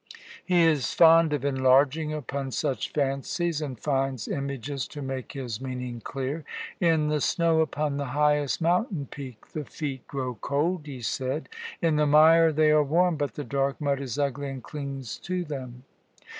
"He 0.43 0.61
is 0.63 0.93
fond 0.95 1.31
of 1.31 1.45
enlarging 1.45 2.11
upon 2.11 2.49
such 2.49 2.91
fancies, 2.91 3.61
and 3.61 3.79
finds 3.79 4.27
images 4.27 4.87
to 4.87 5.01
make 5.03 5.33
his 5.33 5.61
meaning 5.61 6.01
clear. 6.03 6.43
"'In 6.79 7.09
the 7.09 7.21
snow 7.21 7.59
upon 7.61 7.97
the 7.97 8.05
highest 8.17 8.61
mountain 8.61 9.05
peak 9.11 9.49
the 9.49 9.63
feet 9.63 10.07
grow 10.07 10.33
cold,' 10.33 10.87
he 10.87 11.03
said. 11.03 11.49
'In 11.83 11.97
the 11.97 12.07
mire 12.07 12.51
they 12.51 12.71
are 12.71 12.81
warm, 12.81 13.15
but 13.15 13.35
the 13.35 13.43
dark 13.43 13.79
mud 13.79 14.01
is 14.01 14.17
ugly 14.17 14.49
and 14.49 14.63
clings 14.63 15.19
to 15.19 15.45
them.' 15.45 15.83